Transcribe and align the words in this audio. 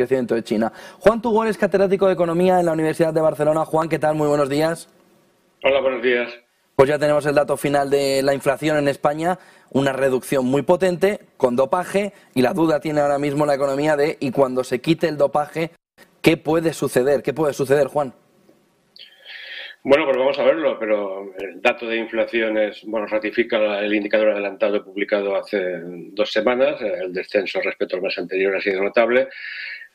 Crecimiento 0.00 0.34
de 0.34 0.42
China. 0.42 0.72
Juan 0.98 1.20
Tugón 1.20 1.46
es 1.48 1.58
catedrático 1.58 2.06
de 2.06 2.14
Economía 2.14 2.58
en 2.58 2.66
la 2.66 2.72
Universidad 2.72 3.12
de 3.12 3.20
Barcelona. 3.20 3.66
Juan, 3.66 3.88
¿qué 3.88 3.98
tal? 3.98 4.14
Muy 4.14 4.28
buenos 4.28 4.48
días. 4.48 4.88
Hola, 5.62 5.80
buenos 5.80 6.02
días. 6.02 6.32
Pues 6.74 6.88
ya 6.88 6.98
tenemos 6.98 7.26
el 7.26 7.34
dato 7.34 7.58
final 7.58 7.90
de 7.90 8.22
la 8.22 8.32
inflación 8.32 8.78
en 8.78 8.88
España, 8.88 9.38
una 9.70 9.92
reducción 9.92 10.46
muy 10.46 10.62
potente 10.62 11.20
con 11.36 11.54
dopaje 11.54 12.14
y 12.34 12.40
la 12.40 12.54
duda 12.54 12.80
tiene 12.80 13.00
ahora 13.00 13.18
mismo 13.18 13.44
la 13.44 13.54
economía 13.54 13.96
de 13.96 14.16
y 14.20 14.30
cuando 14.30 14.64
se 14.64 14.80
quite 14.80 15.06
el 15.06 15.18
dopaje, 15.18 15.72
¿qué 16.22 16.38
puede 16.38 16.72
suceder? 16.72 17.22
¿Qué 17.22 17.34
puede 17.34 17.52
suceder, 17.52 17.88
Juan? 17.88 18.14
Bueno, 19.82 20.04
pues 20.04 20.16
vamos 20.16 20.38
a 20.38 20.44
verlo, 20.44 20.78
pero 20.78 21.34
el 21.38 21.60
dato 21.62 21.86
de 21.86 21.96
inflación 21.96 22.58
es, 22.58 22.82
bueno, 22.84 23.06
ratifica 23.06 23.80
el 23.80 23.94
indicador 23.94 24.30
adelantado 24.30 24.84
publicado 24.84 25.36
hace 25.36 25.58
dos 26.12 26.30
semanas. 26.30 26.80
El 26.80 27.14
descenso 27.14 27.60
respecto 27.62 27.96
al 27.96 28.02
mes 28.02 28.16
anterior 28.18 28.56
ha 28.56 28.60
sido 28.60 28.82
notable. 28.82 29.28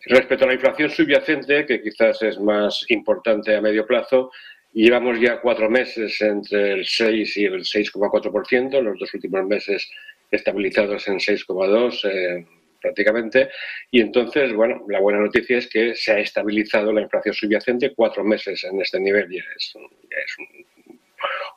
Respecto 0.06 0.46
a 0.46 0.48
la 0.48 0.54
inflación 0.54 0.90
subyacente, 0.90 1.66
que 1.66 1.82
quizás 1.82 2.22
es 2.22 2.40
más 2.40 2.86
importante 2.90 3.56
a 3.56 3.62
medio 3.62 3.86
plazo, 3.86 4.32
llevamos 4.74 5.20
ya 5.20 5.42
cuatro 5.42 5.70
meses 5.70 6.22
entre 6.22 6.74
el 6.74 6.86
6 6.86 7.38
y 7.38 7.46
el 7.46 7.64
6,4%, 7.64 8.82
los 8.82 9.00
dos 9.00 9.14
últimos 9.14 9.46
meses 9.46 9.90
estabilizados 10.30 11.08
en 11.08 11.20
6,2%. 11.20 12.10
Eh, 12.12 12.46
prácticamente. 12.86 13.50
Y 13.90 14.02
entonces, 14.02 14.54
bueno, 14.54 14.86
la 14.88 15.00
buena 15.00 15.20
noticia 15.20 15.58
es 15.58 15.68
que 15.68 15.96
se 15.96 16.12
ha 16.12 16.20
estabilizado 16.20 16.94
la 16.94 17.02
inflación 17.02 17.34
subyacente 17.34 17.94
cuatro 17.96 18.24
meses 18.24 18.64
en 18.64 18.80
este 18.80 19.00
nivel. 19.00 19.28
Ya 19.32 19.44
es, 19.56 19.74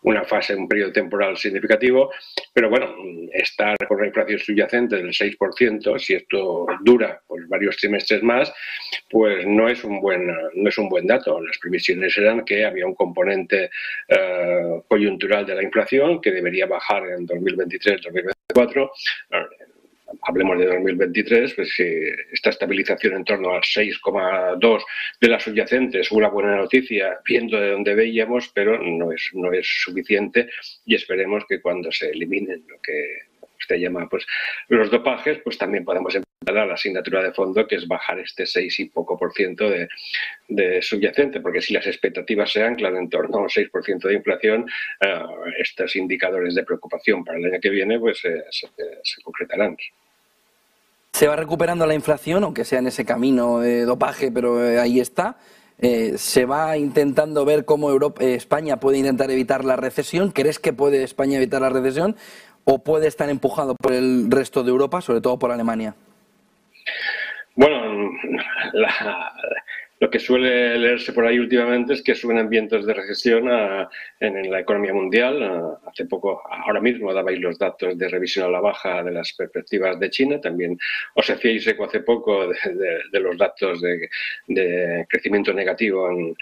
una 0.02 0.24
fase, 0.24 0.54
un 0.54 0.68
periodo 0.68 0.92
temporal 0.92 1.36
significativo, 1.36 2.10
pero 2.52 2.70
bueno, 2.70 2.94
estar 3.32 3.76
con 3.86 4.00
la 4.00 4.06
inflación 4.06 4.38
subyacente 4.38 4.96
del 4.96 5.10
6%, 5.10 5.98
si 5.98 6.14
esto 6.14 6.66
dura 6.82 7.20
pues, 7.26 7.48
varios 7.48 7.76
trimestres 7.76 8.22
más, 8.22 8.52
pues 9.10 9.46
no 9.46 9.68
es 9.68 9.82
un 9.84 10.00
buen, 10.00 10.26
no 10.26 10.68
es 10.68 10.78
un 10.78 10.88
buen 10.88 11.06
dato. 11.06 11.40
Las 11.40 11.58
previsiones 11.58 12.16
eran 12.16 12.44
que 12.44 12.64
había 12.64 12.86
un 12.86 12.94
componente 12.94 13.70
eh, 14.08 14.82
coyuntural 14.88 15.46
de 15.46 15.54
la 15.54 15.62
inflación 15.62 16.20
que 16.20 16.30
debería 16.30 16.66
bajar 16.66 17.04
en 17.08 17.26
2023-2024 17.26 18.90
hablemos 20.28 20.58
de 20.58 20.66
2023, 20.66 21.54
pues 21.54 21.74
esta 22.32 22.50
estabilización 22.50 23.14
en 23.14 23.24
torno 23.24 23.50
al 23.52 23.62
6,2 23.62 24.82
de 25.20 25.28
las 25.28 25.42
subyacentes 25.42 26.02
es 26.02 26.12
una 26.12 26.28
buena 26.28 26.56
noticia, 26.56 27.18
viendo 27.24 27.58
de 27.58 27.70
dónde 27.70 27.94
veíamos, 27.94 28.50
pero 28.54 28.78
no 28.78 29.10
es, 29.10 29.30
no 29.32 29.52
es 29.52 29.66
suficiente 29.66 30.50
y 30.84 30.94
esperemos 30.94 31.44
que 31.48 31.60
cuando 31.60 31.90
se 31.90 32.10
eliminen 32.10 32.62
lo 32.68 32.78
que 32.82 33.28
usted 33.58 33.76
llama 33.76 34.06
pues 34.08 34.26
los 34.68 34.90
dopajes, 34.90 35.38
pues 35.42 35.56
también 35.56 35.84
podemos 35.84 36.14
empezar 36.14 36.58
a 36.58 36.66
la 36.66 36.74
asignatura 36.74 37.22
de 37.22 37.32
fondo, 37.32 37.66
que 37.66 37.76
es 37.76 37.88
bajar 37.88 38.18
este 38.20 38.46
6 38.46 38.80
y 38.80 38.84
poco 38.90 39.18
por 39.18 39.32
ciento 39.32 39.68
de, 39.68 39.88
de 40.46 40.82
subyacente, 40.82 41.40
porque 41.40 41.62
si 41.62 41.72
las 41.72 41.86
expectativas 41.86 42.52
se 42.52 42.62
anclan 42.62 42.96
en 42.96 43.08
torno 43.08 43.38
a 43.38 43.42
un 43.42 43.48
6% 43.48 44.08
de 44.08 44.14
inflación, 44.14 44.66
eh, 45.00 45.22
estos 45.58 45.96
indicadores 45.96 46.54
de 46.54 46.64
preocupación 46.64 47.24
para 47.24 47.38
el 47.38 47.46
año 47.46 47.60
que 47.60 47.70
viene 47.70 47.98
pues 47.98 48.24
eh, 48.26 48.44
se 48.50 49.22
concretarán 49.22 49.76
se 51.12 51.26
va 51.26 51.36
recuperando 51.36 51.86
la 51.86 51.94
inflación, 51.94 52.44
aunque 52.44 52.64
sea 52.64 52.78
en 52.78 52.86
ese 52.86 53.04
camino 53.04 53.58
de 53.58 53.84
dopaje, 53.84 54.30
pero 54.30 54.64
eh, 54.64 54.78
ahí 54.78 55.00
está. 55.00 55.36
Eh, 55.80 56.14
se 56.16 56.44
va 56.44 56.76
intentando 56.76 57.44
ver 57.44 57.64
cómo 57.64 57.92
eh, 57.92 58.34
España 58.34 58.80
puede 58.80 58.98
intentar 58.98 59.30
evitar 59.30 59.64
la 59.64 59.76
recesión. 59.76 60.30
¿Crees 60.30 60.58
que 60.58 60.72
puede 60.72 61.04
España 61.04 61.36
evitar 61.36 61.60
la 61.60 61.70
recesión 61.70 62.16
o 62.64 62.82
puede 62.82 63.06
estar 63.06 63.30
empujado 63.30 63.74
por 63.76 63.92
el 63.92 64.30
resto 64.30 64.62
de 64.62 64.70
Europa, 64.70 65.00
sobre 65.00 65.20
todo 65.20 65.38
por 65.38 65.52
Alemania? 65.52 65.94
Bueno, 67.54 68.10
la, 68.72 69.32
lo 70.00 70.10
que 70.10 70.18
suele 70.20 70.78
leerse 70.78 71.12
por 71.12 71.26
ahí 71.26 71.38
últimamente 71.38 71.94
es 71.94 72.02
que 72.02 72.14
suben 72.14 72.48
vientos 72.48 72.86
de 72.86 72.94
recesión 72.94 73.48
en, 74.20 74.50
la 74.50 74.60
economía 74.60 74.94
mundial. 74.94 75.78
hace 75.86 76.04
poco, 76.06 76.40
ahora 76.48 76.80
mismo, 76.80 77.12
dabais 77.12 77.40
los 77.40 77.58
datos 77.58 77.98
de 77.98 78.08
revisión 78.08 78.46
a 78.46 78.50
la 78.50 78.60
baja 78.60 79.02
de 79.02 79.10
las 79.10 79.32
perspectivas 79.32 79.98
de 79.98 80.10
China. 80.10 80.40
También 80.40 80.78
os 81.14 81.28
hacíais 81.28 81.66
eco 81.66 81.84
hace 81.84 82.00
poco 82.00 82.48
de, 82.48 83.20
los 83.20 83.36
datos 83.36 83.80
de, 83.80 84.08
de 84.46 85.06
crecimiento 85.08 85.52
negativo 85.52 86.08
en, 86.10 86.36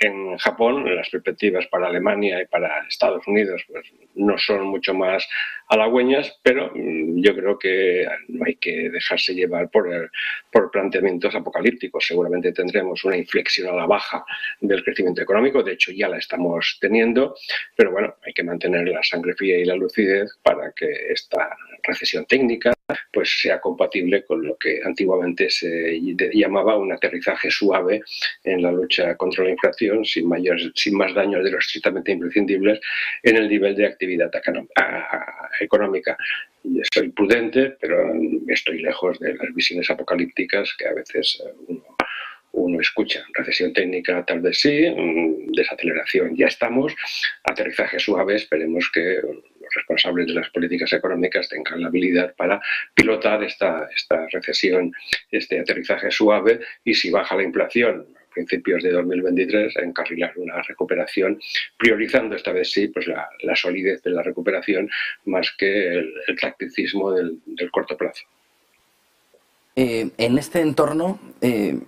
en 0.00 0.38
Japón, 0.38 0.96
las 0.96 1.10
perspectivas 1.10 1.66
para 1.66 1.88
Alemania 1.88 2.40
y 2.40 2.46
para 2.46 2.86
Estados 2.88 3.26
Unidos 3.26 3.62
pues, 3.68 3.84
no 4.14 4.38
son 4.38 4.66
mucho 4.66 4.94
más 4.94 5.28
halagüeñas, 5.68 6.40
pero 6.42 6.72
mm, 6.74 7.20
yo 7.22 7.36
creo 7.36 7.58
que 7.58 8.06
no 8.28 8.46
hay 8.46 8.56
que 8.56 8.88
dejarse 8.88 9.34
llevar 9.34 9.70
por, 9.70 10.10
por 10.50 10.70
planteamientos 10.70 11.34
apocalípticos. 11.34 12.06
Seguramente 12.06 12.52
tendremos 12.52 13.04
una 13.04 13.18
inflexión 13.18 13.68
a 13.68 13.76
la 13.76 13.86
baja 13.86 14.24
del 14.60 14.82
crecimiento 14.82 15.20
económico, 15.20 15.62
de 15.62 15.74
hecho 15.74 15.92
ya 15.92 16.08
la 16.08 16.16
estamos 16.16 16.78
teniendo, 16.80 17.36
pero 17.76 17.92
bueno, 17.92 18.14
hay 18.24 18.32
que 18.32 18.42
mantener 18.42 18.88
la 18.88 19.02
sangre 19.02 19.34
fría 19.34 19.58
y 19.58 19.66
la 19.66 19.76
lucidez 19.76 20.30
para 20.42 20.72
que 20.72 20.88
esta 21.10 21.56
recesión 21.82 22.26
técnica 22.26 22.72
pues 23.12 23.38
sea 23.40 23.60
compatible 23.60 24.24
con 24.24 24.44
lo 24.44 24.56
que 24.56 24.80
antiguamente 24.84 25.50
se 25.50 26.00
llamaba 26.32 26.76
un 26.76 26.92
aterrizaje 26.92 27.50
suave 27.50 28.02
en 28.44 28.62
la 28.62 28.72
lucha 28.72 29.16
contra 29.16 29.44
la 29.44 29.50
inflación 29.50 30.04
sin, 30.04 30.28
mayores, 30.28 30.70
sin 30.74 30.96
más 30.96 31.14
daños 31.14 31.44
de 31.44 31.50
los 31.50 31.64
estrictamente 31.64 32.12
imprescindibles 32.12 32.80
en 33.22 33.36
el 33.36 33.48
nivel 33.48 33.76
de 33.76 33.86
actividad 33.86 34.30
económica. 35.60 36.16
Soy 36.92 37.08
prudente, 37.10 37.76
pero 37.80 38.12
estoy 38.48 38.82
lejos 38.82 39.18
de 39.18 39.34
las 39.34 39.54
visiones 39.54 39.88
apocalípticas 39.90 40.74
que 40.76 40.88
a 40.88 40.92
veces 40.92 41.42
eh, 41.44 41.52
uno 41.68 41.84
uno 42.52 42.80
escucha. 42.80 43.24
Recesión 43.32 43.72
técnica 43.72 44.24
tal 44.24 44.40
vez 44.40 44.60
sí, 44.60 44.88
mm, 44.88 45.52
desaceleración 45.52 46.36
ya 46.36 46.46
estamos, 46.46 46.94
aterrizaje 47.44 47.98
suave, 47.98 48.36
esperemos 48.36 48.90
que 48.92 49.20
responsables 49.74 50.26
de 50.26 50.34
las 50.34 50.50
políticas 50.50 50.92
económicas 50.92 51.48
tengan 51.48 51.80
la 51.80 51.88
habilidad 51.88 52.34
para 52.36 52.60
pilotar 52.94 53.42
esta, 53.44 53.88
esta 53.94 54.26
recesión, 54.28 54.92
este 55.30 55.60
aterrizaje 55.60 56.10
suave 56.10 56.60
y 56.84 56.94
si 56.94 57.10
baja 57.10 57.36
la 57.36 57.42
inflación 57.42 58.06
a 58.16 58.34
principios 58.34 58.82
de 58.82 58.92
2023 58.92 59.76
encarrilar 59.78 60.32
una 60.36 60.62
recuperación, 60.62 61.40
priorizando 61.76 62.36
esta 62.36 62.52
vez 62.52 62.70
sí 62.70 62.88
pues 62.88 63.06
la, 63.06 63.56
solidez 63.56 64.02
de 64.02 64.10
la 64.10 64.22
recuperación 64.22 64.88
más 65.24 65.50
que 65.58 65.94
el, 65.94 66.14
tacticismo 66.40 67.12
del, 67.12 67.40
corto 67.70 67.96
plazo. 67.96 68.24
Eh, 69.76 70.10
en 70.18 70.38
este 70.38 70.60
entorno, 70.60 71.18
eh, 71.40 71.78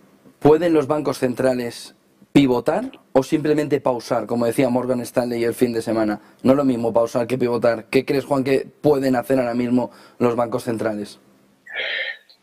¿Pueden 0.43 0.72
los 0.72 0.88
bancos 0.88 1.19
centrales 1.19 1.94
pivotar 2.32 2.84
o 3.12 3.22
simplemente 3.22 3.81
pausar, 3.81 4.26
como 4.26 4.47
decía 4.47 4.69
Morgan 4.69 5.00
Stanley 5.00 5.44
el 5.44 5.54
fin 5.54 5.72
de 5.72 5.82
semana? 5.82 6.20
No 6.43 6.53
es 6.53 6.56
lo 6.56 6.65
mismo 6.65 6.93
pausar 6.93 7.26
que 7.26 7.38
pivotar. 7.38 7.87
¿Qué 7.91 8.04
crees, 8.04 8.25
Juan, 8.25 8.44
que 8.44 8.66
pueden 8.81 9.16
hacer 9.16 9.38
ahora 9.38 9.54
mismo 9.54 9.91
los 10.19 10.34
bancos 10.34 10.65
centrales? 10.65 11.20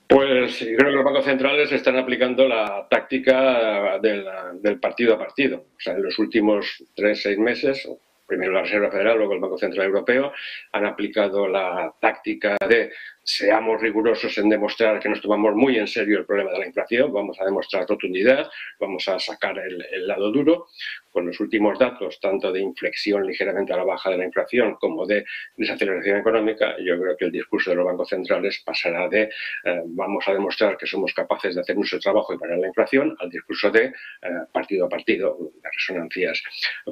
Pues 0.07 0.57
creo 0.57 0.89
que 0.89 0.95
los 0.95 1.05
bancos 1.05 1.25
centrales 1.25 1.71
están 1.71 1.97
aplicando 1.97 2.47
la 2.47 2.87
táctica 2.89 3.99
del, 3.99 4.25
del 4.61 4.79
partido 4.79 5.13
a 5.13 5.19
partido. 5.19 5.65
O 5.77 5.79
sea, 5.79 5.93
en 5.93 6.03
los 6.03 6.17
últimos 6.17 6.83
tres, 6.95 7.21
seis 7.21 7.37
meses, 7.37 7.87
primero 8.25 8.53
la 8.53 8.61
Reserva 8.61 8.89
Federal, 8.89 9.17
luego 9.17 9.33
el 9.33 9.39
Banco 9.39 9.57
Central 9.57 9.87
Europeo, 9.87 10.31
han 10.71 10.85
aplicado 10.85 11.47
la 11.47 11.93
táctica 11.99 12.57
de 12.67 12.91
seamos 13.29 13.79
rigurosos 13.79 14.35
en 14.39 14.49
demostrar 14.49 14.99
que 14.99 15.07
nos 15.07 15.21
tomamos 15.21 15.53
muy 15.53 15.77
en 15.77 15.87
serio 15.87 16.17
el 16.17 16.25
problema 16.25 16.51
de 16.51 16.59
la 16.59 16.65
inflación, 16.65 17.13
vamos 17.13 17.39
a 17.39 17.45
demostrar 17.45 17.85
rotundidad, 17.87 18.49
vamos 18.79 19.07
a 19.07 19.19
sacar 19.19 19.59
el, 19.59 20.07
lado 20.07 20.31
duro. 20.31 20.67
Con 21.11 21.25
los 21.25 21.39
últimos 21.39 21.77
datos, 21.77 22.19
tanto 22.19 22.51
de 22.51 22.59
inflexión 22.59 23.25
ligeramente 23.25 23.73
a 23.73 23.77
la 23.77 23.83
baja 23.83 24.11
de 24.11 24.17
la 24.17 24.25
inflación 24.25 24.75
como 24.75 25.05
de 25.05 25.25
desaceleración 25.57 26.17
económica, 26.17 26.75
yo 26.79 26.99
creo 26.99 27.17
que 27.17 27.25
el 27.25 27.31
discurso 27.31 27.71
de 27.71 27.77
los 27.77 27.85
bancos 27.85 28.09
centrales 28.09 28.61
pasará 28.63 29.09
de 29.09 29.23
eh, 29.23 29.81
vamos 29.85 30.27
a 30.27 30.33
demostrar 30.33 30.77
que 30.77 30.85
somos 30.85 31.13
capaces 31.13 31.55
de 31.55 31.61
hacer 31.61 31.75
nuestro 31.75 31.99
trabajo 31.99 32.33
y 32.33 32.37
parar 32.37 32.59
la 32.59 32.67
inflación 32.67 33.15
al 33.19 33.29
discurso 33.29 33.71
de 33.71 33.85
eh, 33.85 33.93
partido 34.51 34.85
a 34.85 34.89
partido, 34.89 35.51
de 35.61 35.69
resonancias 35.71 36.43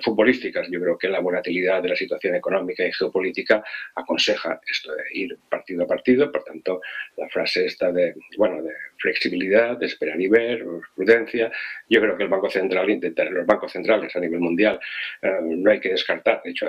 futbolísticas. 0.01 0.67
Yo 0.69 0.79
creo 0.81 0.97
que 0.97 1.09
la 1.09 1.19
volatilidad 1.19 1.81
de 1.81 1.89
la 1.89 1.95
situación 1.95 2.35
económica 2.35 2.85
y 2.85 2.91
geopolítica 2.91 3.63
aconseja 3.95 4.59
esto 4.67 4.93
de 4.93 5.03
ir 5.13 5.37
partido 5.49 5.83
a 5.83 5.87
partido 5.87 6.26
por 6.31 6.43
tanto, 6.43 6.81
la 7.15 7.27
frase 7.29 7.65
esta 7.65 7.91
de, 7.91 8.15
bueno, 8.37 8.61
de 8.61 8.71
flexibilidad, 8.97 9.77
de 9.77 9.85
esperar 9.85 10.19
y 10.19 10.27
ver, 10.27 10.65
prudencia, 10.95 11.51
yo 11.89 12.01
creo 12.01 12.17
que 12.17 12.23
el 12.23 12.29
Banco 12.29 12.49
Central 12.49 12.89
intentar, 12.89 13.31
los 13.31 13.45
bancos 13.45 13.71
centrales 13.71 14.15
a 14.15 14.19
nivel 14.19 14.39
mundial 14.39 14.79
eh, 15.21 15.39
no 15.41 15.71
hay 15.71 15.79
que 15.79 15.89
descartar, 15.89 16.41
de 16.43 16.51
hecho 16.51 16.67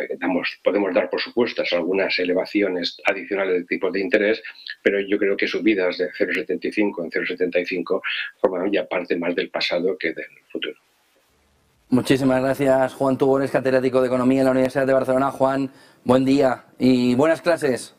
podemos 0.62 0.94
dar 0.94 1.10
por 1.10 1.20
supuestas 1.20 1.72
algunas 1.72 2.19
elevaciones 2.19 3.00
adicionales 3.05 3.55
de 3.55 3.64
tipo 3.64 3.90
de 3.90 4.00
interés, 4.00 4.43
pero 4.82 5.00
yo 5.00 5.19
creo 5.19 5.37
que 5.37 5.46
subidas 5.46 5.99
de 5.99 6.10
0,75 6.10 7.05
en 7.05 7.10
0,75 7.10 8.00
forman 8.40 8.72
ya 8.72 8.87
parte 8.87 9.16
más 9.16 9.34
del 9.34 9.50
pasado 9.50 9.96
que 9.99 10.12
del 10.12 10.26
futuro. 10.50 10.78
Muchísimas 11.90 12.43
gracias, 12.43 12.94
Juan 12.94 13.16
Tubores, 13.16 13.50
catedrático 13.50 14.02
de 14.02 14.08
Economía 14.08 14.40
en 14.40 14.44
la 14.44 14.50
Universidad 14.50 14.87
de 14.87 14.93
Barcelona. 14.93 15.31
Juan, 15.31 15.70
buen 16.05 16.25
día 16.25 16.66
y 16.78 17.14
buenas 17.14 17.40
clases. 17.40 17.97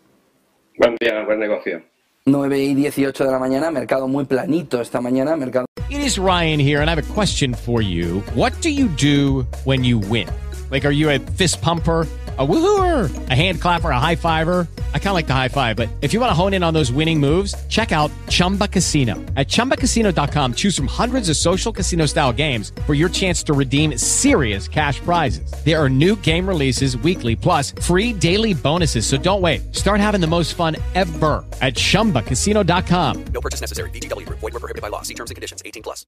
Buen 0.79 0.95
día, 0.97 1.25
buen 1.25 1.39
negocio. 1.39 1.81
9 2.25 2.57
y 2.57 2.73
18 2.73 3.25
de 3.25 3.31
la 3.31 3.37
mañana, 3.37 3.69
mercado 3.69 4.07
muy 4.07 4.23
planito 4.23 4.79
esta 4.79 5.01
mañana, 5.01 5.35
mercado. 5.35 5.65
It 5.89 5.99
is 5.99 6.17
Ryan 6.17 6.57
here 6.57 6.79
and 6.79 6.89
I 6.89 6.95
have 6.95 7.03
a 7.03 7.13
question 7.13 7.53
for 7.53 7.81
you. 7.81 8.23
What 8.33 8.53
do 8.61 8.69
you 8.69 8.87
do 8.87 9.45
when 9.65 9.83
you 9.83 9.99
win? 9.99 10.29
Like, 10.71 10.85
are 10.85 10.93
you 10.93 11.09
a 11.09 11.19
fist 11.35 11.61
pumper? 11.61 12.07
A 12.37 12.45
woohooer, 12.45 13.29
a 13.29 13.33
hand 13.33 13.59
clapper, 13.59 13.89
a 13.89 13.99
high 13.99 14.15
fiver. 14.15 14.67
I 14.93 14.99
kind 14.99 15.09
of 15.09 15.13
like 15.15 15.27
the 15.27 15.33
high 15.33 15.47
five, 15.47 15.75
but 15.75 15.89
if 16.01 16.13
you 16.13 16.19
want 16.19 16.29
to 16.29 16.33
hone 16.33 16.53
in 16.53 16.63
on 16.63 16.73
those 16.73 16.91
winning 16.91 17.19
moves, 17.19 17.55
check 17.67 17.91
out 17.91 18.11
Chumba 18.29 18.67
Casino. 18.67 19.15
At 19.35 19.47
ChumbaCasino.com, 19.47 20.53
choose 20.53 20.77
from 20.77 20.87
hundreds 20.87 21.29
of 21.29 21.37
social 21.37 21.73
casino 21.73 22.05
style 22.05 22.31
games 22.31 22.71
for 22.85 22.93
your 22.93 23.09
chance 23.09 23.41
to 23.43 23.53
redeem 23.53 23.97
serious 23.97 24.67
cash 24.67 24.99
prizes. 24.99 25.51
There 25.65 25.81
are 25.81 25.89
new 25.89 26.15
game 26.17 26.47
releases 26.47 26.95
weekly, 26.97 27.35
plus 27.35 27.71
free 27.81 28.13
daily 28.13 28.53
bonuses. 28.53 29.07
So 29.07 29.17
don't 29.17 29.41
wait. 29.41 29.75
Start 29.75 29.99
having 29.99 30.21
the 30.21 30.27
most 30.27 30.53
fun 30.53 30.75
ever 30.93 31.43
at 31.61 31.73
ChumbaCasino.com. 31.73 33.23
No 33.33 33.41
purchase 33.41 33.61
necessary. 33.61 33.89
VGW. 33.89 34.29
Void 34.29 34.43
were 34.43 34.51
prohibited 34.51 34.83
by 34.83 34.89
law. 34.89 35.01
See 35.01 35.15
terms 35.15 35.31
and 35.31 35.35
conditions. 35.35 35.63
18 35.65 35.81
plus. 35.83 36.05